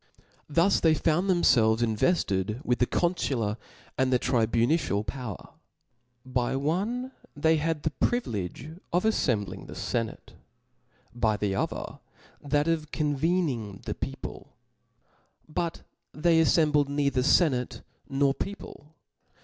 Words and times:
Thus 0.49 0.79
they 0.79 0.95
found 0.95 1.29
thcmfelves 1.29 1.77
invcfted 1.81 2.65
with 2.65 2.79
the 2.79 2.87
confular 2.87 3.55
and 3.99 4.11
the 4.11 4.17
tribu 4.17 4.65
nitian 4.65 5.05
power, 5.05 5.49
By 6.25 6.55
one 6.55 7.11
tb^y 7.39 7.59
had 7.59 7.83
the 7.83 7.91
privilege 7.91 8.71
of 8.91 9.03
aflembling 9.03 9.67
the 9.67 9.75
fenate, 9.75 10.33
by 11.13 11.37
the 11.37 11.53
Other 11.53 11.99
that 12.41 12.67
of 12.67 12.91
con 12.91 13.15
^ 13.17 13.19
vcning 13.19 13.83
the 13.83 13.93
people; 13.93 14.55
but 15.47 15.83
they 16.13 16.41
aflcmblcd 16.41 16.89
neither 16.89 17.21
fenate 17.21 17.67
^ 17.81 17.83
nor 18.09 18.33
people. 18.33 18.95